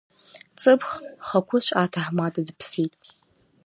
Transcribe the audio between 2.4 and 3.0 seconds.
дыԥсит.